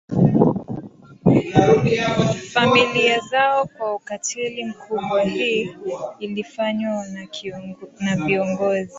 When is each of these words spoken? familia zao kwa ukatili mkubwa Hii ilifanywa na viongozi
familia 2.53 3.19
zao 3.19 3.65
kwa 3.65 3.95
ukatili 3.95 4.65
mkubwa 4.65 5.21
Hii 5.23 5.75
ilifanywa 6.19 7.05
na 7.99 8.15
viongozi 8.15 8.89